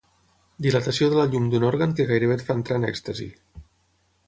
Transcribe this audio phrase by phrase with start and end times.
[0.65, 3.31] Dilatació de la llum d'un òrgan que gairebé et fa entrar en èxtasi.